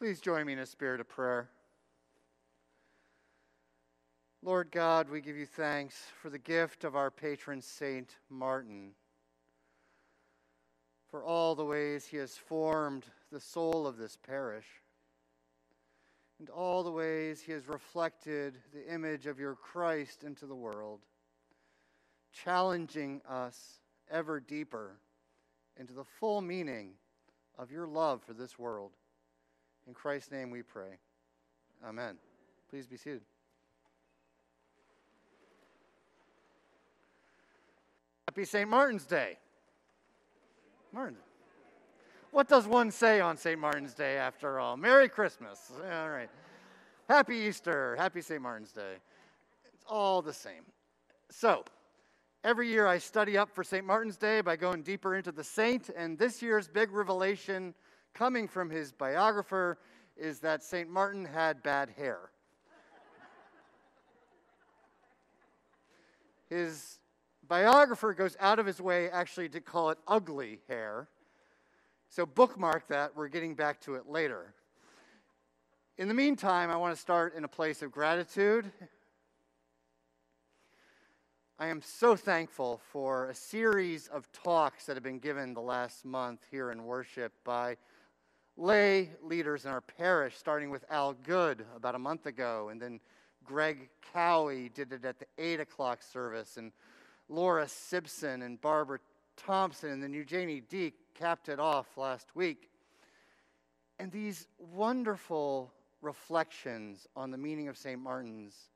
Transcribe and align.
Please 0.00 0.18
join 0.18 0.46
me 0.46 0.54
in 0.54 0.60
a 0.60 0.64
spirit 0.64 0.98
of 0.98 1.10
prayer. 1.10 1.50
Lord 4.42 4.70
God, 4.70 5.10
we 5.10 5.20
give 5.20 5.36
you 5.36 5.44
thanks 5.44 6.06
for 6.22 6.30
the 6.30 6.38
gift 6.38 6.84
of 6.84 6.96
our 6.96 7.10
patron 7.10 7.60
Saint 7.60 8.16
Martin, 8.30 8.92
for 11.10 11.22
all 11.22 11.54
the 11.54 11.66
ways 11.66 12.06
he 12.06 12.16
has 12.16 12.34
formed 12.34 13.04
the 13.30 13.40
soul 13.40 13.86
of 13.86 13.98
this 13.98 14.16
parish, 14.16 14.64
and 16.38 16.48
all 16.48 16.82
the 16.82 16.90
ways 16.90 17.42
he 17.42 17.52
has 17.52 17.68
reflected 17.68 18.56
the 18.72 18.90
image 18.90 19.26
of 19.26 19.38
your 19.38 19.54
Christ 19.54 20.24
into 20.24 20.46
the 20.46 20.54
world, 20.54 21.00
challenging 22.32 23.20
us 23.28 23.80
ever 24.10 24.40
deeper 24.40 24.96
into 25.76 25.92
the 25.92 26.04
full 26.04 26.40
meaning 26.40 26.92
of 27.58 27.70
your 27.70 27.86
love 27.86 28.22
for 28.22 28.32
this 28.32 28.58
world. 28.58 28.92
In 29.86 29.94
Christ's 29.94 30.30
name 30.30 30.50
we 30.50 30.62
pray. 30.62 30.98
Amen. 31.86 32.16
Please 32.68 32.86
be 32.86 32.96
seated. 32.96 33.22
Happy 38.28 38.44
St. 38.44 38.68
Martin's 38.68 39.06
Day. 39.06 39.38
Martin. 40.92 41.16
What 42.30 42.46
does 42.46 42.66
one 42.66 42.92
say 42.92 43.20
on 43.20 43.36
St. 43.36 43.58
Martin's 43.58 43.92
Day 43.92 44.16
after 44.16 44.60
all? 44.60 44.76
Merry 44.76 45.08
Christmas. 45.08 45.72
All 45.92 46.10
right. 46.10 46.30
Happy 47.08 47.34
Easter. 47.34 47.96
Happy 47.98 48.20
St. 48.20 48.40
Martin's 48.40 48.70
Day. 48.70 48.98
It's 49.74 49.84
all 49.88 50.22
the 50.22 50.32
same. 50.32 50.62
So, 51.28 51.64
every 52.44 52.68
year 52.68 52.86
I 52.86 52.98
study 52.98 53.36
up 53.36 53.52
for 53.52 53.64
St. 53.64 53.84
Martin's 53.84 54.16
Day 54.16 54.42
by 54.42 54.54
going 54.54 54.82
deeper 54.82 55.16
into 55.16 55.32
the 55.32 55.42
saint, 55.42 55.90
and 55.96 56.16
this 56.16 56.40
year's 56.40 56.68
big 56.68 56.92
revelation 56.92 57.74
coming 58.14 58.48
from 58.48 58.70
his 58.70 58.92
biographer 58.92 59.78
is 60.16 60.40
that 60.40 60.62
St. 60.62 60.88
Martin 60.88 61.24
had 61.24 61.62
bad 61.62 61.90
hair. 61.96 62.30
His 66.48 66.98
biographer 67.46 68.12
goes 68.12 68.36
out 68.40 68.58
of 68.58 68.66
his 68.66 68.80
way 68.80 69.08
actually 69.08 69.48
to 69.50 69.60
call 69.60 69.90
it 69.90 69.98
ugly 70.06 70.60
hair. 70.68 71.08
So 72.08 72.26
bookmark 72.26 72.88
that. 72.88 73.14
We're 73.14 73.28
getting 73.28 73.54
back 73.54 73.80
to 73.82 73.94
it 73.94 74.08
later. 74.08 74.54
In 75.96 76.08
the 76.08 76.14
meantime, 76.14 76.70
I 76.70 76.76
want 76.76 76.94
to 76.94 77.00
start 77.00 77.34
in 77.36 77.44
a 77.44 77.48
place 77.48 77.82
of 77.82 77.92
gratitude. 77.92 78.72
I 81.62 81.66
am 81.66 81.82
so 81.82 82.16
thankful 82.16 82.80
for 82.90 83.26
a 83.26 83.34
series 83.34 84.08
of 84.08 84.32
talks 84.32 84.86
that 84.86 84.96
have 84.96 85.02
been 85.02 85.18
given 85.18 85.52
the 85.52 85.60
last 85.60 86.06
month 86.06 86.40
here 86.50 86.70
in 86.70 86.86
worship 86.86 87.34
by 87.44 87.76
lay 88.56 89.10
leaders 89.22 89.66
in 89.66 89.70
our 89.70 89.82
parish, 89.82 90.38
starting 90.38 90.70
with 90.70 90.86
Al 90.88 91.12
Good 91.12 91.66
about 91.76 91.94
a 91.94 91.98
month 91.98 92.24
ago, 92.24 92.70
and 92.70 92.80
then 92.80 92.98
Greg 93.44 93.90
Cowie 94.10 94.70
did 94.70 94.90
it 94.90 95.04
at 95.04 95.18
the 95.18 95.26
8 95.36 95.60
o'clock 95.60 96.02
service, 96.02 96.56
and 96.56 96.72
Laura 97.28 97.68
Simpson 97.68 98.40
and 98.40 98.58
Barbara 98.58 99.00
Thompson, 99.36 99.90
and 99.90 100.02
then 100.02 100.14
Eugenie 100.14 100.62
Deek 100.62 100.94
capped 101.12 101.50
it 101.50 101.60
off 101.60 101.98
last 101.98 102.34
week. 102.34 102.70
And 103.98 104.10
these 104.10 104.46
wonderful 104.58 105.74
reflections 106.00 107.06
on 107.14 107.30
the 107.30 107.36
meaning 107.36 107.68
of 107.68 107.76
St. 107.76 108.00
Martin's 108.00 108.70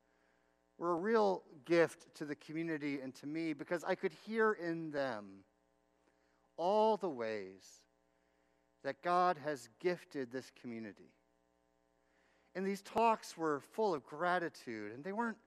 were 0.77 0.91
a 0.91 0.95
real 0.95 1.43
gift 1.65 2.13
to 2.15 2.25
the 2.25 2.35
community 2.35 2.99
and 3.01 3.13
to 3.15 3.27
me 3.27 3.53
because 3.53 3.83
I 3.83 3.95
could 3.95 4.11
hear 4.25 4.53
in 4.53 4.91
them 4.91 5.43
all 6.57 6.97
the 6.97 7.09
ways 7.09 7.63
that 8.83 9.01
God 9.01 9.37
has 9.43 9.69
gifted 9.79 10.31
this 10.31 10.51
community. 10.61 11.11
And 12.53 12.65
these 12.65 12.81
talks 12.81 13.37
were 13.37 13.59
full 13.59 13.93
of 13.93 14.05
gratitude, 14.05 14.93
and 14.93 15.03
they 15.03 15.11
weren't 15.11 15.37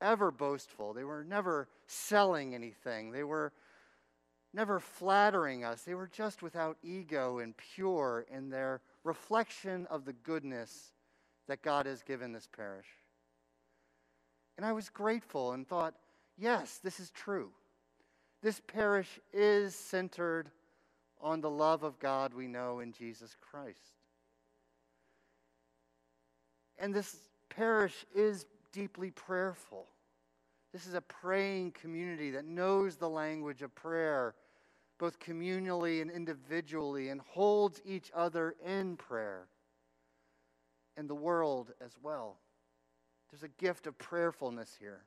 ever 0.00 0.30
boastful. 0.30 0.92
They 0.92 1.04
were 1.04 1.24
never 1.24 1.68
selling 1.86 2.54
anything. 2.54 3.10
They 3.10 3.24
were 3.24 3.52
never 4.54 4.78
flattering 4.78 5.64
us. 5.64 5.82
They 5.82 5.94
were 5.94 6.06
just 6.06 6.42
without 6.42 6.76
ego 6.82 7.38
and 7.38 7.56
pure 7.56 8.26
in 8.30 8.50
their 8.50 8.80
reflection 9.02 9.86
of 9.90 10.04
the 10.04 10.12
goodness 10.12 10.92
that 11.48 11.62
God 11.62 11.86
has 11.86 12.02
given 12.02 12.32
this 12.32 12.48
parish. 12.54 12.86
And 14.58 14.66
I 14.66 14.72
was 14.72 14.90
grateful 14.90 15.52
and 15.52 15.66
thought, 15.66 15.94
yes, 16.36 16.80
this 16.82 16.98
is 16.98 17.10
true. 17.10 17.50
This 18.42 18.60
parish 18.66 19.20
is 19.32 19.74
centered 19.74 20.50
on 21.20 21.40
the 21.40 21.48
love 21.48 21.84
of 21.84 21.98
God 22.00 22.34
we 22.34 22.48
know 22.48 22.80
in 22.80 22.92
Jesus 22.92 23.36
Christ. 23.40 23.78
And 26.76 26.92
this 26.92 27.16
parish 27.48 28.04
is 28.12 28.46
deeply 28.72 29.12
prayerful. 29.12 29.86
This 30.72 30.86
is 30.86 30.94
a 30.94 31.00
praying 31.00 31.72
community 31.72 32.32
that 32.32 32.44
knows 32.44 32.96
the 32.96 33.08
language 33.08 33.62
of 33.62 33.72
prayer, 33.76 34.34
both 34.98 35.20
communally 35.20 36.02
and 36.02 36.10
individually, 36.10 37.10
and 37.10 37.20
holds 37.20 37.80
each 37.84 38.10
other 38.14 38.56
in 38.66 38.96
prayer 38.96 39.46
and 40.96 41.08
the 41.08 41.14
world 41.14 41.70
as 41.80 41.92
well. 42.02 42.38
There's 43.30 43.42
a 43.42 43.62
gift 43.62 43.86
of 43.86 43.98
prayerfulness 43.98 44.76
here. 44.78 45.02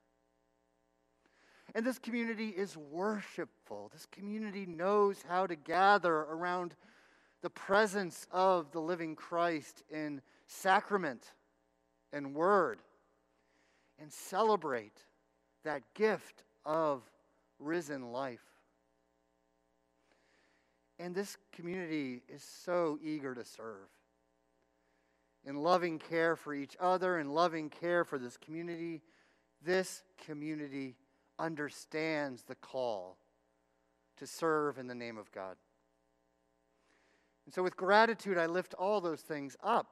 And 1.74 1.86
this 1.86 2.00
community 2.00 2.50
is 2.50 2.76
worshipful. 2.76 3.90
This 3.94 4.06
community 4.12 4.66
knows 4.66 5.24
how 5.28 5.48
to 5.48 5.56
gather 5.56 6.14
around 6.14 6.76
the 7.42 7.50
presence 7.50 8.28
of 8.32 8.72
the 8.72 8.80
living 8.80 9.16
Christ 9.16 9.84
in 9.90 10.22
sacrament 10.48 11.26
and 12.12 12.36
word 12.36 12.80
and 14.00 14.12
celebrate 14.12 15.06
that 15.64 15.82
gift 15.94 16.44
of 16.66 17.02
risen 17.60 18.12
life. 18.12 18.44
And 21.00 21.16
this 21.16 21.38
community 21.52 22.22
is 22.28 22.44
so 22.44 23.00
eager 23.04 23.34
to 23.34 23.46
serve. 23.46 23.88
In 25.46 25.58
loving 25.58 25.98
care 25.98 26.36
for 26.36 26.54
each 26.54 26.78
other 26.80 27.18
and 27.18 27.34
loving 27.34 27.70
care 27.70 28.04
for 28.04 28.20
this 28.20 28.38
community, 28.38 29.02
this 29.64 30.04
community 30.24 30.96
understands 31.40 32.44
the 32.44 32.56
call 32.56 33.18
to 34.18 34.28
serve 34.28 34.78
in 34.78 34.88
the 34.88 34.96
name 34.96 35.18
of 35.18 35.32
God. 35.32 35.56
And 37.46 37.54
so, 37.54 37.64
with 37.64 37.76
gratitude, 37.76 38.38
I 38.38 38.46
lift 38.46 38.76
all 38.76 39.02
those 39.02 39.22
things 39.22 39.58
up. 39.64 39.88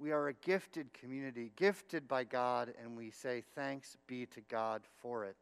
We 0.00 0.10
are 0.10 0.28
a 0.28 0.34
gifted 0.34 0.92
community, 0.92 1.52
gifted 1.54 2.08
by 2.08 2.24
God, 2.24 2.74
and 2.82 2.96
we 2.96 3.10
say 3.10 3.44
thanks 3.54 3.96
be 4.08 4.26
to 4.26 4.40
God 4.42 4.82
for 5.00 5.24
it. 5.24 5.36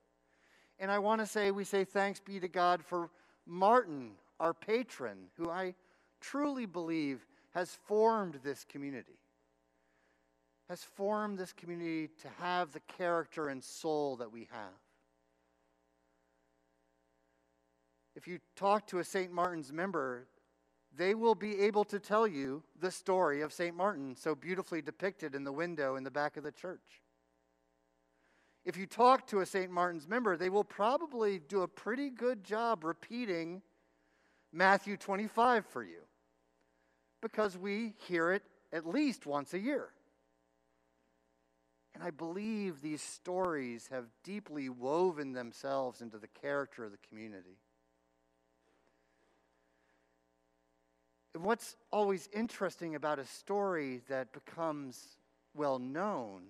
And 0.79 0.91
I 0.91 0.99
want 0.99 1.21
to 1.21 1.27
say, 1.27 1.51
we 1.51 1.65
say 1.65 1.85
thanks 1.85 2.21
be 2.21 2.39
to 2.41 2.49
God 2.49 2.85
for 2.85 3.11
Martin, 3.47 4.13
our 4.39 4.53
patron, 4.53 5.29
who 5.37 5.49
I 5.49 5.75
truly 6.21 6.67
believe 6.67 7.27
has 7.55 7.77
formed 7.87 8.39
this 8.43 8.65
community, 8.65 9.19
has 10.69 10.83
formed 10.83 11.39
this 11.39 11.53
community 11.53 12.09
to 12.23 12.29
have 12.41 12.73
the 12.73 12.81
character 12.81 13.49
and 13.49 13.63
soul 13.63 14.17
that 14.17 14.33
we 14.33 14.49
have. 14.51 14.81
If 18.15 18.27
you 18.27 18.39
talk 18.57 18.87
to 18.89 18.99
a 18.99 19.05
St. 19.05 19.33
Martin's 19.33 19.73
member, 19.73 20.27
they 20.95 21.15
will 21.15 21.35
be 21.35 21.61
able 21.61 21.85
to 21.85 21.99
tell 21.99 22.27
you 22.27 22.63
the 22.79 22.91
story 22.91 23.41
of 23.41 23.53
St. 23.53 23.75
Martin, 23.75 24.15
so 24.17 24.35
beautifully 24.35 24.83
depicted 24.83 25.35
in 25.35 25.45
the 25.45 25.53
window 25.53 25.97
in 25.97 26.05
the 26.05 26.11
back 26.11 26.37
of 26.37 26.45
the 26.45 26.53
church. 26.53 27.03
If 28.65 28.77
you 28.77 28.87
talk 28.87 29.27
to 29.29 29.41
a 29.41 29.47
St. 29.47 29.71
Martin's 29.71 30.07
member, 30.07 30.37
they 30.37 30.51
will 30.51 30.65
probably 30.65 31.39
do 31.39 31.63
a 31.63 31.69
pretty 31.69 32.11
good 32.11 32.45
job 32.45 32.85
repeating 32.85 33.63
Matthew 34.53 34.97
25 34.97 35.67
for 35.67 35.83
you 35.83 36.03
because 37.23 37.57
we 37.57 37.95
hear 38.07 38.33
it 38.33 38.43
at 38.73 38.87
least 38.87 39.25
once 39.25 39.55
a 39.55 39.59
year. 39.59 39.89
And 41.95 42.03
I 42.03 42.11
believe 42.11 42.81
these 42.81 43.03
stories 43.03 43.89
have 43.91 44.07
deeply 44.25 44.69
woven 44.69 45.33
themselves 45.33 46.01
into 46.01 46.19
the 46.19 46.29
character 46.29 46.85
of 46.85 46.91
the 46.91 46.99
community. 47.09 47.59
And 51.35 51.45
what's 51.45 51.77
always 51.91 52.29
interesting 52.33 52.95
about 52.95 53.19
a 53.19 53.27
story 53.27 54.03
that 54.09 54.33
becomes 54.33 55.17
well 55.55 55.79
known 55.79 56.43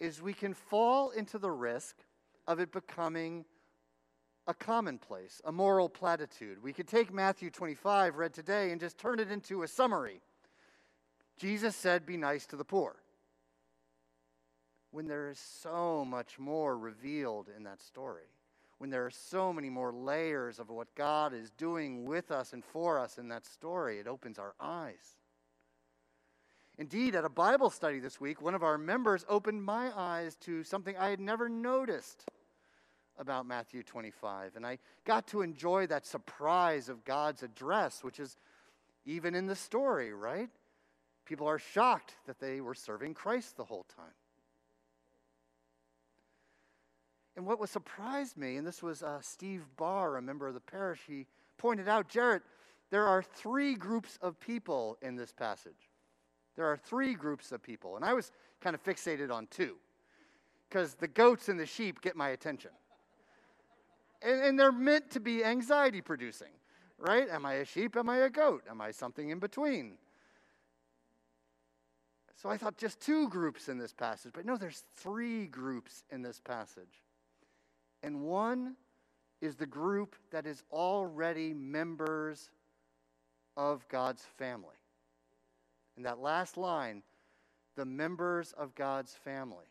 is 0.00 0.20
we 0.20 0.32
can 0.32 0.54
fall 0.54 1.10
into 1.10 1.38
the 1.38 1.50
risk 1.50 1.96
of 2.46 2.58
it 2.58 2.72
becoming 2.72 3.44
a 4.46 4.54
commonplace, 4.54 5.40
a 5.44 5.52
moral 5.52 5.88
platitude. 5.88 6.62
We 6.62 6.72
could 6.72 6.88
take 6.88 7.12
Matthew 7.12 7.50
25, 7.50 8.16
read 8.16 8.34
today, 8.34 8.70
and 8.70 8.80
just 8.80 8.98
turn 8.98 9.18
it 9.18 9.30
into 9.30 9.62
a 9.62 9.68
summary. 9.68 10.20
Jesus 11.36 11.74
said, 11.74 12.06
Be 12.06 12.16
nice 12.16 12.46
to 12.46 12.56
the 12.56 12.64
poor. 12.64 12.96
When 14.90 15.06
there 15.06 15.28
is 15.28 15.38
so 15.38 16.04
much 16.04 16.38
more 16.38 16.78
revealed 16.78 17.48
in 17.56 17.64
that 17.64 17.82
story 17.82 18.28
when 18.78 18.90
there 18.90 19.06
are 19.06 19.10
so 19.10 19.52
many 19.52 19.70
more 19.70 19.92
layers 19.92 20.58
of 20.58 20.68
what 20.68 20.94
God 20.94 21.32
is 21.32 21.50
doing 21.52 22.04
with 22.04 22.30
us 22.30 22.52
and 22.52 22.64
for 22.64 22.98
us 22.98 23.18
in 23.18 23.28
that 23.28 23.46
story, 23.46 23.98
it 23.98 24.06
opens 24.06 24.38
our 24.38 24.54
eyes. 24.60 25.16
Indeed, 26.76 27.14
at 27.14 27.24
a 27.24 27.30
Bible 27.30 27.70
study 27.70 28.00
this 28.00 28.20
week, 28.20 28.42
one 28.42 28.54
of 28.54 28.64
our 28.64 28.76
members 28.76 29.24
opened 29.28 29.64
my 29.64 29.90
eyes 29.96 30.36
to 30.42 30.64
something 30.64 30.96
I 30.96 31.08
had 31.08 31.20
never 31.20 31.48
noticed 31.48 32.24
about 33.18 33.46
Matthew 33.46 33.82
25. 33.82 34.56
And 34.56 34.66
I 34.66 34.78
got 35.04 35.26
to 35.28 35.42
enjoy 35.42 35.86
that 35.86 36.06
surprise 36.06 36.88
of 36.88 37.04
God's 37.04 37.42
address, 37.42 38.02
which 38.02 38.20
is 38.20 38.36
even 39.04 39.34
in 39.34 39.46
the 39.46 39.56
story, 39.56 40.12
right? 40.12 40.48
People 41.24 41.46
are 41.46 41.58
shocked 41.58 42.16
that 42.26 42.38
they 42.38 42.60
were 42.60 42.74
serving 42.74 43.14
Christ 43.14 43.56
the 43.56 43.64
whole 43.64 43.86
time. 43.96 44.14
And 47.36 47.46
what 47.46 47.58
was 47.58 47.70
surprised 47.70 48.36
me, 48.36 48.56
and 48.56 48.66
this 48.66 48.82
was 48.82 49.02
uh, 49.02 49.20
Steve 49.20 49.62
Barr, 49.76 50.16
a 50.16 50.22
member 50.22 50.46
of 50.46 50.54
the 50.54 50.60
parish, 50.60 51.00
he 51.06 51.26
pointed 51.58 51.88
out, 51.88 52.08
Jarrett, 52.08 52.42
there 52.90 53.06
are 53.06 53.22
three 53.22 53.74
groups 53.74 54.18
of 54.22 54.38
people 54.38 54.96
in 55.02 55.16
this 55.16 55.32
passage. 55.32 55.90
There 56.54 56.66
are 56.66 56.76
three 56.76 57.14
groups 57.14 57.50
of 57.50 57.62
people. 57.62 57.96
And 57.96 58.04
I 58.04 58.12
was 58.12 58.30
kind 58.60 58.74
of 58.74 58.84
fixated 58.84 59.32
on 59.32 59.48
two 59.48 59.76
because 60.68 60.94
the 60.94 61.08
goats 61.08 61.48
and 61.48 61.58
the 61.58 61.66
sheep 61.66 62.00
get 62.00 62.14
my 62.14 62.30
attention. 62.30 62.70
And, 64.24 64.42
and 64.42 64.58
they're 64.58 64.72
meant 64.72 65.10
to 65.10 65.20
be 65.20 65.44
anxiety 65.44 66.00
producing, 66.00 66.48
right? 66.98 67.28
Am 67.28 67.44
I 67.44 67.54
a 67.54 67.64
sheep? 67.64 67.96
Am 67.96 68.08
I 68.08 68.18
a 68.18 68.30
goat? 68.30 68.64
Am 68.68 68.80
I 68.80 68.90
something 68.90 69.28
in 69.28 69.38
between? 69.38 69.98
So 72.34 72.48
I 72.48 72.56
thought 72.56 72.76
just 72.76 73.00
two 73.00 73.28
groups 73.28 73.68
in 73.68 73.78
this 73.78 73.92
passage, 73.92 74.32
but 74.34 74.44
no, 74.44 74.56
there's 74.56 74.82
three 74.96 75.46
groups 75.46 76.04
in 76.10 76.22
this 76.22 76.40
passage. 76.40 77.02
And 78.02 78.22
one 78.22 78.76
is 79.40 79.56
the 79.56 79.66
group 79.66 80.16
that 80.30 80.46
is 80.46 80.62
already 80.72 81.54
members 81.54 82.50
of 83.56 83.86
God's 83.88 84.22
family. 84.36 84.76
In 85.96 86.02
that 86.02 86.18
last 86.18 86.56
line, 86.56 87.02
the 87.76 87.84
members 87.84 88.52
of 88.58 88.74
God's 88.74 89.14
family. 89.14 89.66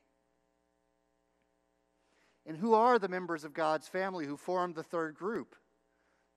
And 2.45 2.57
who 2.57 2.73
are 2.73 2.99
the 2.99 3.07
members 3.07 3.43
of 3.43 3.53
God's 3.53 3.87
family 3.87 4.25
who 4.25 4.37
form 4.37 4.73
the 4.73 4.83
third 4.83 5.15
group? 5.15 5.55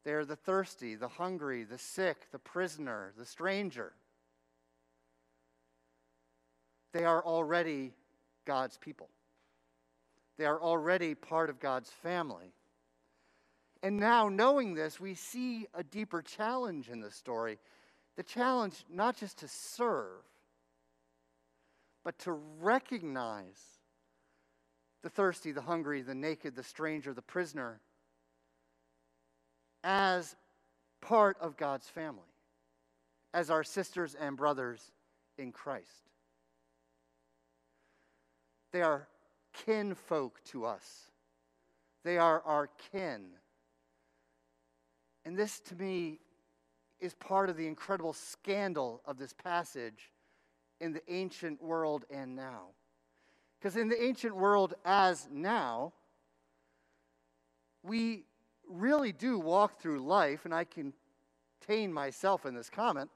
They 0.04 0.12
are 0.12 0.24
the 0.24 0.36
thirsty, 0.36 0.94
the 0.94 1.08
hungry, 1.08 1.64
the 1.64 1.78
sick, 1.78 2.30
the 2.30 2.38
prisoner, 2.38 3.12
the 3.18 3.26
stranger. 3.26 3.92
They 6.92 7.04
are 7.04 7.24
already 7.24 7.92
God's 8.44 8.78
people. 8.78 9.08
They 10.38 10.44
are 10.44 10.60
already 10.60 11.14
part 11.14 11.50
of 11.50 11.58
God's 11.58 11.90
family. 11.90 12.52
And 13.82 13.98
now, 13.98 14.28
knowing 14.28 14.74
this, 14.74 15.00
we 15.00 15.14
see 15.14 15.66
a 15.74 15.82
deeper 15.82 16.22
challenge 16.22 16.88
in 16.88 17.00
the 17.00 17.10
story. 17.10 17.58
The 18.16 18.22
challenge 18.22 18.84
not 18.88 19.16
just 19.16 19.38
to 19.38 19.48
serve, 19.48 20.22
but 22.04 22.18
to 22.20 22.32
recognize 22.32 23.60
the 25.06 25.10
thirsty, 25.10 25.52
the 25.52 25.60
hungry, 25.60 26.02
the 26.02 26.16
naked, 26.16 26.56
the 26.56 26.64
stranger, 26.64 27.14
the 27.14 27.22
prisoner 27.22 27.78
as 29.84 30.34
part 31.00 31.36
of 31.40 31.56
God's 31.56 31.88
family, 31.88 32.34
as 33.32 33.48
our 33.48 33.62
sisters 33.62 34.16
and 34.18 34.36
brothers 34.36 34.90
in 35.38 35.52
Christ. 35.52 36.10
They 38.72 38.82
are 38.82 39.06
kinfolk 39.52 40.40
to 40.46 40.64
us, 40.64 41.12
they 42.02 42.18
are 42.18 42.42
our 42.44 42.68
kin. 42.90 43.26
And 45.24 45.36
this, 45.36 45.60
to 45.68 45.76
me, 45.76 46.18
is 46.98 47.14
part 47.14 47.48
of 47.48 47.56
the 47.56 47.68
incredible 47.68 48.12
scandal 48.12 49.02
of 49.06 49.18
this 49.18 49.32
passage 49.32 50.10
in 50.80 50.92
the 50.92 51.02
ancient 51.08 51.62
world 51.62 52.06
and 52.10 52.34
now. 52.34 52.70
Because 53.58 53.76
in 53.76 53.88
the 53.88 54.02
ancient 54.02 54.36
world, 54.36 54.74
as 54.84 55.28
now, 55.32 55.92
we 57.82 58.24
really 58.68 59.12
do 59.12 59.38
walk 59.38 59.80
through 59.80 60.00
life, 60.00 60.44
and 60.44 60.54
I 60.54 60.64
contain 60.64 61.92
myself 61.92 62.46
in 62.46 62.54
this 62.54 62.68
comment, 62.68 63.10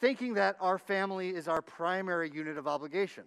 thinking 0.00 0.34
that 0.34 0.56
our 0.60 0.78
family 0.78 1.30
is 1.30 1.48
our 1.48 1.62
primary 1.62 2.30
unit 2.30 2.58
of 2.58 2.66
obligation 2.66 3.24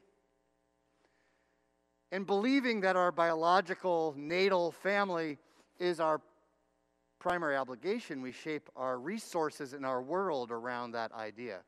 and 2.12 2.25
believing 2.25 2.81
that 2.81 2.95
our 2.95 3.12
biological 3.12 4.13
natal 4.18 4.72
family 4.72 5.38
is 5.80 6.00
our 6.00 6.22
primary 7.19 7.57
obligation, 7.57 8.22
we 8.22 8.31
shape 8.31 8.69
our 8.75 9.00
resources 9.00 9.74
in 9.74 9.84
our 9.84 10.01
world 10.01 10.51
around 10.51 10.92
that 10.92 11.12
idea. 11.12 11.60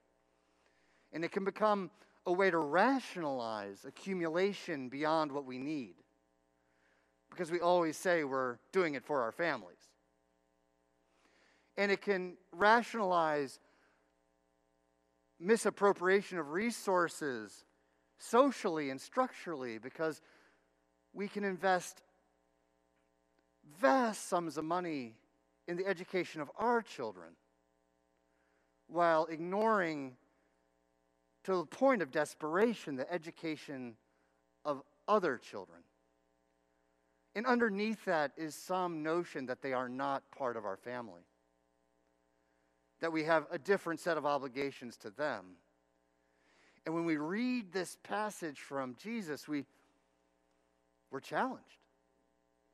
And 1.12 1.26
it 1.26 1.32
can 1.32 1.44
become 1.44 1.90
a 2.26 2.32
way 2.32 2.52
to 2.52 2.58
rationalize 2.58 3.86
accumulation 3.86 4.90
beyond 4.90 5.32
what 5.32 5.46
we 5.46 5.58
need 5.58 5.96
because 7.30 7.52
we 7.52 7.60
always 7.60 7.96
say 7.96 8.24
we're 8.24 8.58
doing 8.72 8.96
it 8.96 9.04
for 9.04 9.22
our 9.22 9.32
families. 9.32 9.78
And 11.78 11.92
it 11.92 12.02
can 12.02 12.34
rationalize 12.52 13.60
misappropriation 15.40 16.38
of 16.38 16.52
resources 16.52 17.64
socially 18.18 18.90
and 18.90 19.00
structurally 19.00 19.78
because 19.78 20.22
we 21.14 21.28
can 21.28 21.44
invest 21.44 22.02
vast 23.80 24.28
sums 24.28 24.58
of 24.58 24.66
money 24.66 25.16
in 25.68 25.78
the 25.78 25.88
education 25.88 26.42
of 26.42 26.52
our 26.58 26.82
children 26.82 27.30
while 28.88 29.28
ignoring 29.28 30.18
to 31.50 31.58
the 31.58 31.66
point 31.66 32.02
of 32.02 32.12
desperation 32.12 32.96
the 32.96 33.12
education 33.12 33.96
of 34.66 34.82
other 35.08 35.38
children. 35.38 35.80
And 37.36 37.46
underneath 37.46 38.06
that 38.06 38.32
is 38.38 38.56
some 38.56 39.04
notion 39.04 39.46
that 39.48 39.62
they 39.62 39.74
are 39.74 39.90
not 39.90 40.24
part 40.32 40.58
of 40.58 40.66
our 40.66 40.78
family, 40.78 41.22
that 43.00 43.12
we 43.12 43.24
have 43.24 43.46
a 43.52 43.58
different 43.58 44.00
set 44.00 44.18
of 44.18 44.26
obligations 44.26 44.98
to 44.98 45.10
them. 45.10 45.46
And 46.86 46.96
when 46.96 47.06
we 47.06 47.18
read 47.18 47.72
this 47.72 47.98
passage 48.04 48.60
from 48.60 48.96
Jesus, 49.02 49.48
we, 49.48 49.66
we're 51.12 51.20
challenged. 51.20 51.66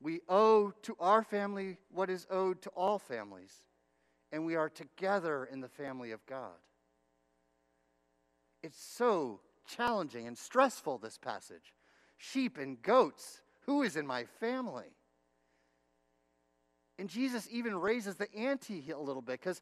We 0.02 0.22
owe 0.30 0.72
to 0.84 0.96
our 1.00 1.24
family 1.24 1.78
what 1.92 2.10
is 2.10 2.28
owed 2.30 2.62
to 2.64 2.70
all 2.70 3.00
families, 3.00 3.54
and 4.32 4.46
we 4.46 4.56
are 4.56 4.70
together 4.70 5.46
in 5.46 5.62
the 5.62 5.68
family 5.68 6.12
of 6.12 6.26
God. 6.26 6.54
It's 8.66 8.84
so 8.84 9.42
challenging 9.68 10.26
and 10.26 10.36
stressful, 10.36 10.98
this 10.98 11.20
passage. 11.20 11.76
Sheep 12.18 12.58
and 12.58 12.82
goats, 12.82 13.42
who 13.68 13.84
is 13.84 13.96
in 13.96 14.08
my 14.08 14.24
family? 14.40 14.88
And 16.98 17.08
Jesus 17.08 17.48
even 17.52 17.76
raises 17.76 18.16
the 18.16 18.34
ante 18.34 18.90
a 18.90 18.98
little 18.98 19.22
bit 19.22 19.40
because 19.40 19.62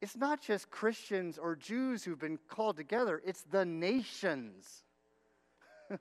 it's 0.00 0.16
not 0.16 0.40
just 0.40 0.70
Christians 0.70 1.36
or 1.36 1.54
Jews 1.54 2.02
who've 2.02 2.18
been 2.18 2.38
called 2.48 2.78
together, 2.78 3.20
it's 3.26 3.42
the 3.42 3.66
nations. 3.66 4.82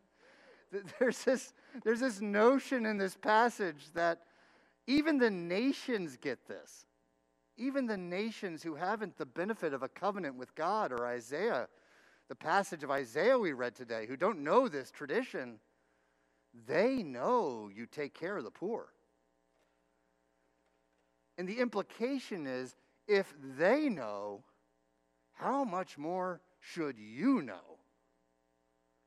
there's, 1.00 1.26
this, 1.26 1.52
there's 1.84 2.00
this 2.00 2.22
notion 2.22 2.86
in 2.86 2.98
this 2.98 3.16
passage 3.16 3.92
that 3.96 4.22
even 4.88 5.18
the 5.18 5.32
nations 5.32 6.16
get 6.16 6.48
this. 6.48 6.86
Even 7.58 7.86
the 7.86 7.98
nations 7.98 8.64
who 8.64 8.76
haven't 8.76 9.18
the 9.18 9.26
benefit 9.26 9.74
of 9.74 9.84
a 9.84 9.88
covenant 9.88 10.36
with 10.36 10.56
God 10.56 10.92
or 10.92 11.08
Isaiah, 11.08 11.68
the 12.28 12.36
passage 12.36 12.84
of 12.84 12.92
Isaiah 12.92 13.40
we 13.40 13.54
read 13.54 13.76
today, 13.76 14.06
who 14.08 14.18
don't 14.18 14.44
know 14.44 14.68
this 14.68 14.92
tradition, 14.92 15.60
they 16.68 17.04
know 17.04 17.70
you 17.74 17.86
take 17.86 18.14
care 18.14 18.38
of 18.38 18.44
the 18.44 18.52
poor. 18.52 18.88
And 21.38 21.48
the 21.48 21.60
implication 21.60 22.48
is 22.48 22.76
if 23.08 23.34
they 23.58 23.90
know, 23.90 24.44
how 25.34 25.64
much 25.64 25.98
more 25.98 26.42
should 26.60 26.98
you 26.98 27.42
know? 27.42 27.80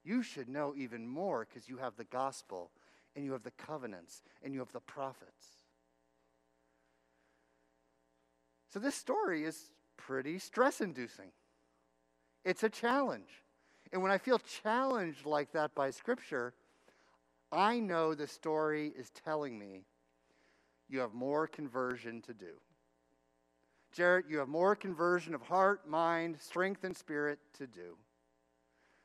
You 0.04 0.22
should 0.22 0.48
know 0.48 0.74
even 0.76 1.06
more 1.06 1.46
because 1.46 1.68
you 1.68 1.78
have 1.78 1.96
the 1.96 2.04
gospel 2.04 2.70
and 3.16 3.24
you 3.24 3.32
have 3.32 3.42
the 3.42 3.50
covenants 3.52 4.22
and 4.42 4.54
you 4.54 4.60
have 4.60 4.72
the 4.72 4.80
prophets. 4.80 5.57
So, 8.68 8.78
this 8.78 8.94
story 8.94 9.44
is 9.44 9.70
pretty 9.96 10.38
stress 10.38 10.80
inducing. 10.80 11.32
It's 12.44 12.62
a 12.62 12.68
challenge. 12.68 13.44
And 13.92 14.02
when 14.02 14.12
I 14.12 14.18
feel 14.18 14.38
challenged 14.38 15.24
like 15.24 15.52
that 15.52 15.74
by 15.74 15.90
Scripture, 15.90 16.54
I 17.50 17.80
know 17.80 18.14
the 18.14 18.26
story 18.26 18.92
is 18.96 19.10
telling 19.10 19.58
me 19.58 19.84
you 20.88 21.00
have 21.00 21.14
more 21.14 21.46
conversion 21.46 22.20
to 22.22 22.34
do. 22.34 22.60
Jarrett, 23.92 24.26
you 24.28 24.38
have 24.38 24.48
more 24.48 24.76
conversion 24.76 25.34
of 25.34 25.42
heart, 25.42 25.88
mind, 25.88 26.36
strength, 26.40 26.84
and 26.84 26.96
spirit 26.96 27.38
to 27.58 27.66
do. 27.66 27.96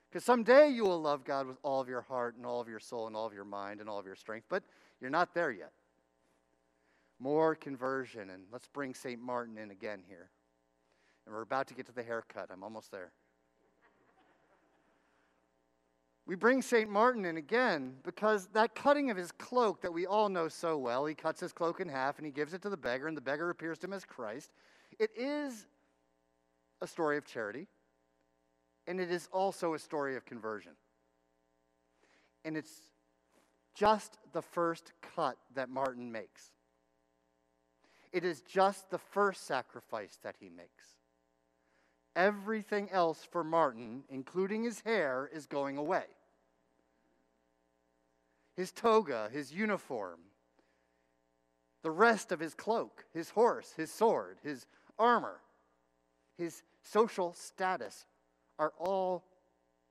Because 0.09 0.25
someday 0.25 0.69
you 0.69 0.83
will 0.83 1.01
love 1.01 1.23
God 1.23 1.47
with 1.47 1.57
all 1.63 1.81
of 1.81 1.87
your 1.87 2.01
heart 2.01 2.35
and 2.35 2.45
all 2.45 2.61
of 2.61 2.67
your 2.67 2.79
soul 2.79 3.07
and 3.07 3.15
all 3.15 3.25
of 3.25 3.33
your 3.33 3.45
mind 3.45 3.79
and 3.79 3.89
all 3.89 3.97
of 3.97 4.05
your 4.05 4.15
strength, 4.15 4.45
but 4.49 4.63
you're 4.99 5.09
not 5.09 5.33
there 5.33 5.51
yet. 5.51 5.71
More 7.23 7.55
conversion. 7.55 8.31
And 8.31 8.43
let's 8.51 8.67
bring 8.67 8.93
St. 8.93 9.21
Martin 9.21 9.57
in 9.57 9.71
again 9.71 10.03
here. 10.05 10.29
And 11.25 11.33
we're 11.33 11.41
about 11.41 11.67
to 11.67 11.73
get 11.73 11.85
to 11.85 11.93
the 11.93 12.03
haircut. 12.03 12.49
I'm 12.51 12.63
almost 12.63 12.91
there. 12.91 13.13
We 16.25 16.35
bring 16.35 16.61
St. 16.61 16.89
Martin 16.89 17.23
in 17.23 17.37
again 17.37 17.95
because 18.03 18.47
that 18.47 18.75
cutting 18.75 19.09
of 19.09 19.15
his 19.15 19.31
cloak 19.31 19.81
that 19.83 19.93
we 19.93 20.05
all 20.05 20.27
know 20.27 20.49
so 20.49 20.77
well, 20.77 21.05
he 21.05 21.15
cuts 21.15 21.39
his 21.39 21.53
cloak 21.53 21.79
in 21.79 21.87
half 21.87 22.17
and 22.17 22.25
he 22.25 22.31
gives 22.31 22.53
it 22.53 22.61
to 22.63 22.69
the 22.69 22.77
beggar, 22.77 23.07
and 23.07 23.15
the 23.15 23.21
beggar 23.21 23.49
appears 23.49 23.77
to 23.79 23.87
him 23.87 23.93
as 23.93 24.03
Christ. 24.03 24.51
It 24.99 25.11
is 25.15 25.65
a 26.81 26.87
story 26.87 27.17
of 27.17 27.25
charity, 27.25 27.67
and 28.85 28.99
it 28.99 29.11
is 29.11 29.29
also 29.31 29.75
a 29.75 29.79
story 29.79 30.17
of 30.17 30.25
conversion. 30.25 30.73
And 32.43 32.57
it's 32.57 32.73
just 33.75 34.17
the 34.33 34.41
first 34.41 34.91
cut 35.15 35.37
that 35.55 35.69
Martin 35.69 36.11
makes. 36.11 36.51
It 38.13 38.23
is 38.23 38.41
just 38.41 38.91
the 38.91 38.99
first 38.99 39.47
sacrifice 39.47 40.19
that 40.21 40.35
he 40.39 40.47
makes. 40.47 40.85
Everything 42.15 42.91
else 42.91 43.27
for 43.29 43.43
Martin, 43.43 44.03
including 44.07 44.63
his 44.63 44.81
hair, 44.81 45.29
is 45.33 45.47
going 45.47 45.77
away. 45.77 46.05
His 48.55 48.71
toga, 48.71 49.29
his 49.33 49.51
uniform, 49.51 50.19
the 51.81 51.89
rest 51.89 52.31
of 52.31 52.39
his 52.39 52.53
cloak, 52.53 53.03
his 53.15 53.31
horse, 53.31 53.73
his 53.75 53.91
sword, 53.91 54.37
his 54.43 54.67
armor, 54.99 55.41
his 56.37 56.61
social 56.83 57.33
status 57.33 58.05
are 58.59 58.73
all 58.77 59.23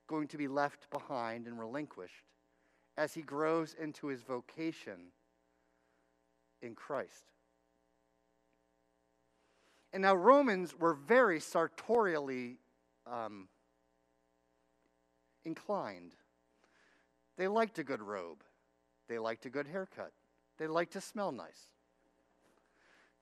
going 0.07 0.29
to 0.29 0.39
be 0.39 0.47
left 0.47 0.89
behind 0.91 1.49
and 1.49 1.59
relinquished 1.59 2.25
as 2.97 3.15
he 3.15 3.23
grows 3.23 3.75
into 3.81 4.07
his 4.07 4.23
vocation 4.23 5.11
in 6.63 6.77
Christ. 6.77 7.33
And 9.93 10.03
now, 10.03 10.15
Romans 10.15 10.75
were 10.79 10.95
very 10.95 11.39
sartorially 11.39 12.57
um, 13.07 13.49
inclined. 15.45 16.15
They 17.37 17.49
liked 17.49 17.79
a 17.79 17.85
good 17.85 18.01
robe, 18.01 18.43
they 19.09 19.19
liked 19.19 19.45
a 19.47 19.51
good 19.51 19.67
haircut, 19.67 20.13
they 20.59 20.67
liked 20.67 20.95
to 20.95 21.01
smell 21.01 21.33
nice. 21.33 21.73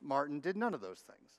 Martin 0.01 0.41
did 0.41 0.57
none 0.57 0.73
of 0.75 0.81
those 0.81 1.01
things. 1.01 1.31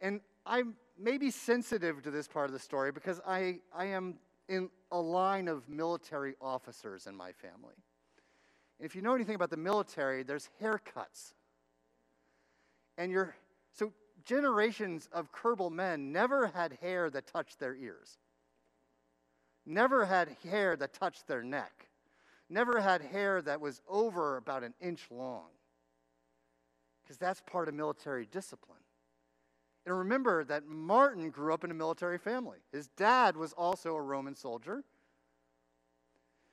And 0.00 0.20
I'm 0.46 0.76
maybe 0.98 1.30
sensitive 1.30 2.02
to 2.02 2.10
this 2.10 2.26
part 2.26 2.46
of 2.46 2.52
the 2.52 2.58
story 2.58 2.90
because 2.90 3.20
I, 3.26 3.58
I 3.74 3.86
am 3.86 4.14
in 4.48 4.70
a 4.90 4.98
line 4.98 5.46
of 5.46 5.68
military 5.68 6.36
officers 6.40 7.06
in 7.06 7.14
my 7.14 7.32
family. 7.32 7.74
And 8.78 8.86
if 8.86 8.96
you 8.96 9.02
know 9.02 9.14
anything 9.14 9.34
about 9.34 9.50
the 9.50 9.58
military, 9.58 10.22
there's 10.22 10.48
haircuts 10.62 11.34
and 13.00 13.10
you're, 13.10 13.34
so 13.72 13.94
generations 14.26 15.08
of 15.10 15.32
Kerbel 15.32 15.72
men 15.72 16.12
never 16.12 16.48
had 16.48 16.76
hair 16.82 17.08
that 17.08 17.26
touched 17.26 17.58
their 17.58 17.74
ears, 17.74 18.18
never 19.64 20.04
had 20.04 20.36
hair 20.44 20.76
that 20.76 20.92
touched 20.92 21.26
their 21.26 21.42
neck, 21.42 21.88
never 22.50 22.78
had 22.78 23.00
hair 23.00 23.40
that 23.40 23.58
was 23.58 23.80
over 23.88 24.36
about 24.36 24.62
an 24.62 24.74
inch 24.82 25.06
long, 25.10 25.46
because 27.02 27.16
that's 27.16 27.40
part 27.40 27.68
of 27.68 27.74
military 27.74 28.26
discipline. 28.26 28.76
And 29.86 29.96
remember 29.96 30.44
that 30.44 30.66
Martin 30.66 31.30
grew 31.30 31.54
up 31.54 31.64
in 31.64 31.70
a 31.70 31.74
military 31.74 32.18
family. 32.18 32.58
His 32.70 32.88
dad 32.98 33.34
was 33.34 33.54
also 33.54 33.96
a 33.96 34.02
Roman 34.02 34.34
soldier. 34.34 34.84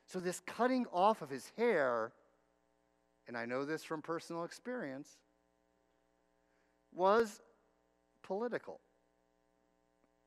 So, 0.06 0.22
this 0.22 0.40
cutting 0.46 0.86
off 0.94 1.22
of 1.22 1.30
his 1.30 1.52
hair, 1.58 2.14
and 3.28 3.36
I 3.36 3.44
know 3.44 3.66
this 3.66 3.84
from 3.84 4.02
personal 4.02 4.46
experience, 4.46 5.18
was 6.98 7.42
political, 8.24 8.80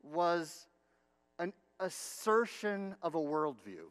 was 0.02 0.66
an 1.38 1.52
assertion 1.80 2.94
of 3.02 3.14
a 3.14 3.18
worldview, 3.18 3.90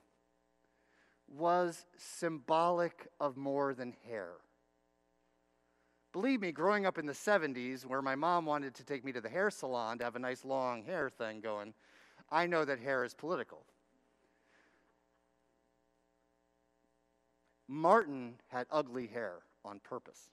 was 1.27 1.85
symbolic 1.97 3.07
of 3.19 3.37
more 3.37 3.73
than 3.73 3.93
hair. 4.07 4.31
Believe 6.11 6.41
me, 6.41 6.51
growing 6.51 6.87
up 6.87 6.97
in 6.97 7.05
the 7.05 7.13
70s, 7.13 7.85
where 7.85 8.01
my 8.01 8.15
mom 8.15 8.45
wanted 8.45 8.73
to 8.75 8.83
take 8.83 9.05
me 9.05 9.11
to 9.11 9.21
the 9.21 9.29
hair 9.29 9.51
salon 9.51 9.99
to 9.99 10.03
have 10.03 10.15
a 10.15 10.19
nice 10.19 10.43
long 10.43 10.83
hair 10.83 11.09
thing 11.09 11.39
going, 11.39 11.73
I 12.31 12.47
know 12.47 12.65
that 12.65 12.79
hair 12.79 13.03
is 13.03 13.13
political. 13.13 13.65
Martin 17.67 18.33
had 18.47 18.65
ugly 18.71 19.05
hair 19.05 19.35
on 19.63 19.79
purpose. 19.81 20.29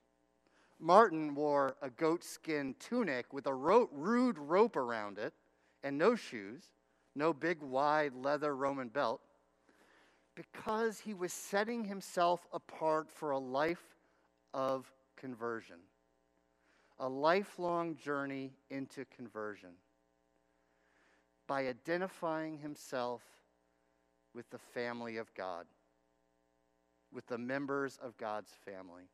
Martin 0.78 1.34
wore 1.34 1.76
a 1.80 1.88
goatskin 1.88 2.74
tunic 2.78 3.32
with 3.32 3.46
a 3.46 3.54
ro- 3.54 3.88
rude 3.92 4.38
rope 4.38 4.76
around 4.76 5.18
it 5.18 5.32
and 5.82 5.96
no 5.96 6.14
shoes, 6.14 6.64
no 7.14 7.32
big 7.32 7.62
wide 7.62 8.14
leather 8.14 8.54
Roman 8.54 8.88
belt, 8.88 9.20
because 10.34 11.00
he 11.00 11.14
was 11.14 11.32
setting 11.32 11.84
himself 11.84 12.46
apart 12.52 13.10
for 13.10 13.30
a 13.30 13.38
life 13.38 13.96
of 14.52 14.92
conversion, 15.16 15.78
a 16.98 17.08
lifelong 17.08 17.96
journey 17.96 18.52
into 18.68 19.06
conversion 19.06 19.70
by 21.46 21.66
identifying 21.68 22.58
himself 22.58 23.22
with 24.34 24.48
the 24.50 24.58
family 24.58 25.16
of 25.16 25.32
God, 25.34 25.64
with 27.12 27.26
the 27.28 27.38
members 27.38 27.98
of 28.02 28.16
God's 28.18 28.52
family 28.64 29.04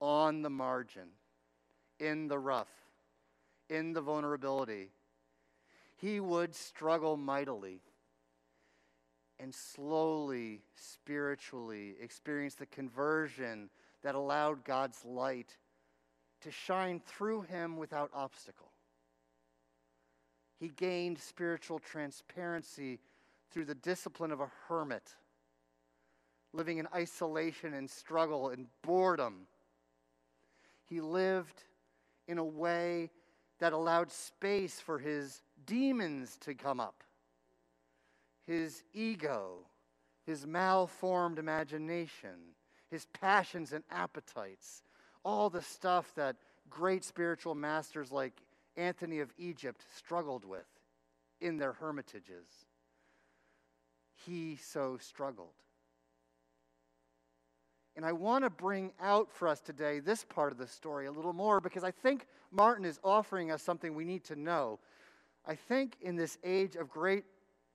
on 0.00 0.42
the 0.42 0.50
margin, 0.50 1.08
in 1.98 2.28
the 2.28 2.38
rough, 2.38 2.70
in 3.68 3.92
the 3.92 4.00
vulnerability. 4.00 4.90
He 5.96 6.20
would 6.20 6.54
struggle 6.54 7.16
mightily 7.16 7.80
and 9.38 9.54
slowly, 9.54 10.62
spiritually 10.74 11.94
experience 12.00 12.54
the 12.54 12.66
conversion 12.66 13.70
that 14.02 14.14
allowed 14.14 14.64
God's 14.64 15.04
light 15.04 15.56
to 16.42 16.50
shine 16.50 17.00
through 17.00 17.42
him 17.42 17.76
without 17.76 18.10
obstacle. 18.14 18.72
He 20.58 20.68
gained 20.68 21.18
spiritual 21.18 21.78
transparency 21.78 22.98
through 23.50 23.66
the 23.66 23.74
discipline 23.74 24.32
of 24.32 24.40
a 24.40 24.50
hermit, 24.68 25.14
living 26.52 26.78
in 26.78 26.88
isolation 26.94 27.74
and 27.74 27.88
struggle 27.88 28.48
and 28.48 28.66
boredom 28.82 29.46
he 30.88 31.00
lived 31.00 31.64
in 32.28 32.38
a 32.38 32.44
way 32.44 33.10
that 33.58 33.72
allowed 33.72 34.10
space 34.10 34.80
for 34.80 34.98
his 34.98 35.42
demons 35.64 36.36
to 36.40 36.54
come 36.54 36.80
up, 36.80 37.02
his 38.46 38.82
ego, 38.92 39.66
his 40.24 40.46
malformed 40.46 41.38
imagination, 41.38 42.54
his 42.90 43.06
passions 43.06 43.72
and 43.72 43.84
appetites, 43.90 44.82
all 45.24 45.50
the 45.50 45.62
stuff 45.62 46.12
that 46.14 46.36
great 46.70 47.04
spiritual 47.04 47.54
masters 47.54 48.12
like 48.12 48.42
Anthony 48.76 49.20
of 49.20 49.32
Egypt 49.38 49.84
struggled 49.96 50.44
with 50.44 50.66
in 51.40 51.56
their 51.56 51.72
hermitages. 51.72 52.66
He 54.14 54.56
so 54.56 54.98
struggled. 55.00 55.54
And 57.96 58.04
I 58.04 58.12
want 58.12 58.44
to 58.44 58.50
bring 58.50 58.92
out 59.00 59.32
for 59.32 59.48
us 59.48 59.60
today 59.60 60.00
this 60.00 60.22
part 60.22 60.52
of 60.52 60.58
the 60.58 60.66
story 60.66 61.06
a 61.06 61.12
little 61.12 61.32
more 61.32 61.60
because 61.62 61.82
I 61.82 61.90
think 61.90 62.26
Martin 62.52 62.84
is 62.84 63.00
offering 63.02 63.50
us 63.50 63.62
something 63.62 63.94
we 63.94 64.04
need 64.04 64.22
to 64.24 64.36
know. 64.36 64.78
I 65.46 65.54
think 65.54 65.96
in 66.02 66.14
this 66.14 66.36
age 66.44 66.76
of 66.76 66.90
great 66.90 67.24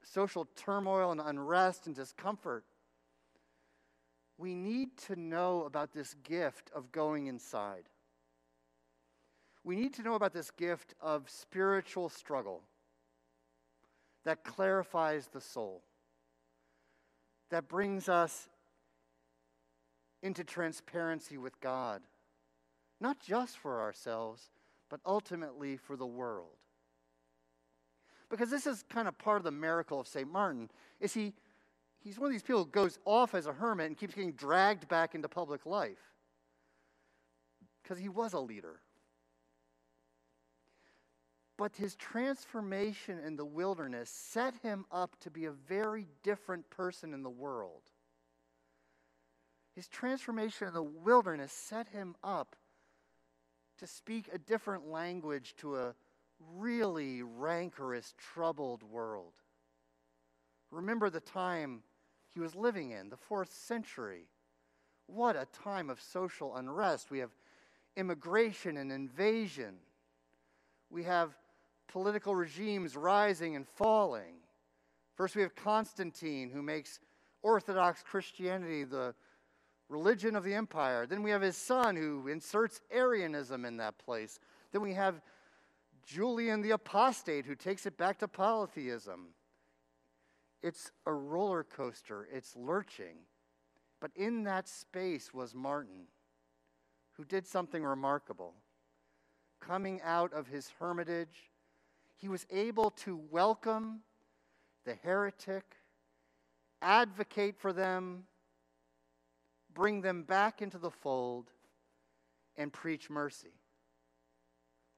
social 0.03 0.47
turmoil 0.55 1.11
and 1.11 1.19
unrest 1.19 1.87
and 1.87 1.95
discomfort, 1.95 2.63
we 4.37 4.53
need 4.53 4.95
to 5.07 5.15
know 5.15 5.63
about 5.63 5.91
this 5.91 6.15
gift 6.23 6.69
of 6.75 6.91
going 6.91 7.27
inside. 7.27 7.89
We 9.63 9.75
need 9.75 9.93
to 9.95 10.03
know 10.03 10.15
about 10.15 10.33
this 10.33 10.51
gift 10.51 10.93
of 11.01 11.29
spiritual 11.29 12.09
struggle 12.09 12.61
that 14.23 14.43
clarifies 14.43 15.27
the 15.27 15.41
soul, 15.41 15.81
that 17.49 17.67
brings 17.67 18.07
us 18.07 18.49
into 20.21 20.43
transparency 20.43 21.37
with 21.37 21.59
God, 21.61 22.01
not 22.99 23.19
just 23.19 23.57
for 23.57 23.81
ourselves, 23.81 24.49
but 24.89 24.99
ultimately 25.05 25.77
for 25.77 25.95
the 25.95 26.05
world. 26.05 26.57
Because 28.29 28.49
this 28.49 28.67
is 28.67 28.83
kind 28.89 29.07
of 29.07 29.17
part 29.17 29.37
of 29.37 29.43
the 29.43 29.51
miracle 29.51 29.99
of 29.99 30.07
St. 30.07 30.31
Martin, 30.31 30.69
is 30.99 31.13
he 31.13 31.33
he's 32.03 32.17
one 32.17 32.27
of 32.27 32.31
these 32.31 32.43
people 32.43 32.63
who 32.63 32.69
goes 32.69 32.99
off 33.05 33.35
as 33.35 33.47
a 33.47 33.53
hermit 33.53 33.87
and 33.87 33.97
keeps 33.97 34.15
getting 34.15 34.33
dragged 34.33 34.87
back 34.87 35.15
into 35.15 35.27
public 35.27 35.65
life. 35.65 35.99
Because 37.83 37.99
he 37.99 38.09
was 38.09 38.33
a 38.33 38.39
leader. 38.39 38.79
But 41.57 41.75
his 41.75 41.95
transformation 41.95 43.19
in 43.19 43.35
the 43.35 43.45
wilderness 43.45 44.09
set 44.09 44.55
him 44.63 44.85
up 44.91 45.19
to 45.19 45.29
be 45.29 45.45
a 45.45 45.51
very 45.51 46.07
different 46.23 46.69
person 46.69 47.13
in 47.13 47.21
the 47.21 47.29
world. 47.29 47.83
His 49.81 49.87
transformation 49.87 50.67
in 50.67 50.75
the 50.75 50.83
wilderness 50.83 51.51
set 51.51 51.87
him 51.87 52.15
up 52.23 52.55
to 53.79 53.87
speak 53.87 54.29
a 54.31 54.37
different 54.37 54.85
language 54.85 55.55
to 55.57 55.75
a 55.75 55.95
really 56.55 57.23
rancorous, 57.23 58.13
troubled 58.15 58.83
world. 58.83 59.33
Remember 60.69 61.09
the 61.09 61.19
time 61.19 61.81
he 62.31 62.39
was 62.39 62.53
living 62.53 62.91
in, 62.91 63.09
the 63.09 63.17
fourth 63.17 63.51
century. 63.51 64.27
What 65.07 65.35
a 65.35 65.47
time 65.63 65.89
of 65.89 65.99
social 65.99 66.55
unrest. 66.57 67.09
We 67.09 67.17
have 67.17 67.31
immigration 67.97 68.77
and 68.77 68.91
invasion. 68.91 69.77
We 70.91 71.05
have 71.05 71.35
political 71.87 72.35
regimes 72.35 72.95
rising 72.95 73.55
and 73.55 73.67
falling. 73.67 74.35
First, 75.15 75.35
we 75.35 75.41
have 75.41 75.55
Constantine, 75.55 76.51
who 76.51 76.61
makes 76.61 76.99
Orthodox 77.41 78.03
Christianity 78.03 78.83
the 78.83 79.15
religion 79.91 80.35
of 80.35 80.43
the 80.43 80.53
empire. 80.53 81.05
Then 81.05 81.21
we 81.21 81.31
have 81.31 81.41
his 81.41 81.57
son, 81.57 81.95
who 81.95 82.27
inserts 82.27 82.81
Arianism 82.91 83.65
in 83.65 83.77
that 83.77 83.97
place. 83.97 84.39
Then 84.71 84.81
we 84.81 84.93
have 84.93 85.21
Julian 86.03 86.61
the 86.61 86.71
Apostate, 86.71 87.45
who 87.45 87.55
takes 87.55 87.85
it 87.85 87.97
back 87.97 88.17
to 88.19 88.27
polytheism. 88.27 89.27
It's 90.63 90.91
a 91.05 91.13
roller 91.13 91.63
coaster, 91.63 92.27
it's 92.31 92.55
lurching. 92.55 93.17
But 93.99 94.11
in 94.15 94.43
that 94.45 94.67
space 94.67 95.33
was 95.33 95.53
Martin, 95.53 96.07
who 97.17 97.25
did 97.25 97.45
something 97.45 97.83
remarkable. 97.83 98.53
Coming 99.59 100.01
out 100.03 100.33
of 100.33 100.47
his 100.47 100.71
hermitage, 100.79 101.51
he 102.15 102.27
was 102.27 102.47
able 102.49 102.91
to 102.91 103.19
welcome 103.29 104.01
the 104.85 104.95
heretic, 104.95 105.75
advocate 106.81 107.55
for 107.59 107.73
them, 107.73 108.23
bring 109.73 110.01
them 110.01 110.23
back 110.23 110.61
into 110.61 110.77
the 110.77 110.91
fold, 110.91 111.51
and 112.57 112.71
preach 112.71 113.09
mercy, 113.09 113.53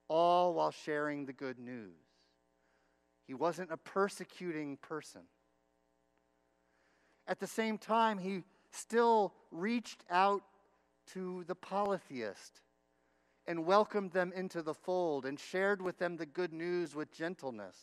all 0.08 0.54
while 0.54 0.72
sharing 0.72 1.26
the 1.26 1.34
good 1.34 1.60
news. 1.60 2.02
He 3.26 3.34
wasn't 3.34 3.72
a 3.72 3.78
persecuting 3.78 4.78
person. 4.78 5.22
At 7.28 7.40
the 7.40 7.48
same 7.48 7.78
time, 7.78 8.18
he 8.18 8.44
still 8.72 9.34
reached 9.52 10.04
out 10.10 10.44
to 11.14 11.44
the 11.48 11.56
polytheist 11.56 12.62
and 13.46 13.66
welcomed 13.66 14.12
them 14.12 14.34
into 14.36 14.62
the 14.62 14.74
fold 14.74 15.26
and 15.26 15.40
shared 15.40 15.82
with 15.82 15.98
them 16.00 16.18
the 16.18 16.26
good 16.26 16.54
news 16.54 16.96
with 16.96 17.12
gentleness. 17.12 17.78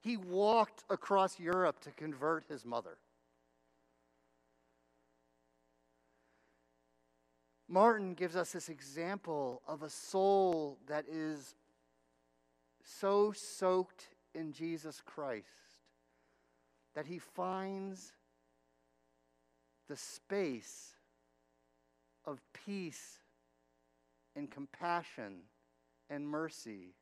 He 0.00 0.16
walked 0.16 0.84
across 0.88 1.38
Europe 1.38 1.80
to 1.80 1.90
convert 1.90 2.44
his 2.48 2.64
mother. 2.64 2.98
Martin 7.72 8.14
gives 8.14 8.34
us 8.34 8.50
this 8.50 8.68
example 8.68 9.62
of 9.68 9.84
a 9.84 9.88
soul 9.88 10.76
that 10.88 11.04
is 11.08 11.54
so 12.82 13.30
soaked 13.30 14.08
in 14.34 14.52
Jesus 14.52 15.00
Christ 15.06 15.46
that 16.96 17.06
he 17.06 17.20
finds 17.20 18.12
the 19.88 19.96
space 19.96 20.96
of 22.24 22.40
peace 22.52 23.20
and 24.34 24.50
compassion 24.50 25.42
and 26.10 26.26
mercy 26.26 26.96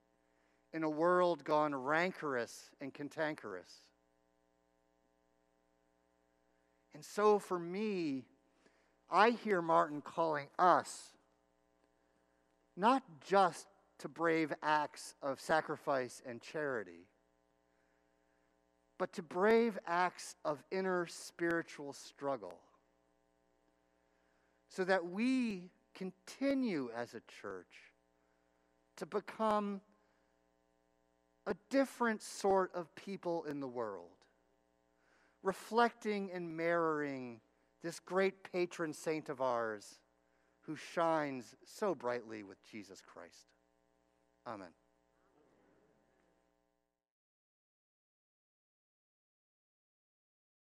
in 0.75 0.83
a 0.83 0.91
world 0.91 1.45
gone 1.45 1.75
rancorous 1.75 2.71
and 2.79 2.93
cantankerous. 2.93 3.73
And 6.93 7.03
so 7.03 7.39
for 7.39 7.59
me, 7.59 8.27
I 9.11 9.31
hear 9.31 9.63
Martin 9.63 10.03
calling 10.03 10.49
us 10.59 11.13
not 12.77 13.03
just 13.27 13.67
to 13.99 14.09
brave 14.09 14.53
acts 14.63 15.15
of 15.23 15.41
sacrifice 15.41 16.23
and 16.25 16.41
charity, 16.41 17.09
but 18.99 19.13
to 19.15 19.23
brave 19.23 19.79
acts 19.87 20.37
of 20.45 20.63
inner 20.71 21.07
spiritual 21.07 21.93
struggle 21.93 22.59
so 24.69 24.85
that 24.85 25.11
we 25.11 25.71
continue 25.95 26.91
as 26.97 27.15
a 27.15 27.21
church 27.41 27.93
to 28.97 29.07
become 29.07 29.81
a 31.47 31.55
different 31.71 32.23
sort 32.23 32.71
of 32.75 32.95
people 32.95 33.45
in 33.45 33.59
the 33.59 33.67
world, 33.67 34.11
reflecting 35.43 36.31
and 36.33 36.57
mirroring 36.57 37.41
this 37.83 38.01
great 38.01 38.51
patron 38.53 38.93
saint 38.93 39.29
of 39.29 39.41
ours 39.41 40.01
who 40.63 40.77
shines 40.77 41.55
so 41.65 41.95
brightly 41.95 42.43
with 42.43 42.63
Jesus 42.65 43.01
Christ. 43.01 43.47
Amen. 44.47 44.69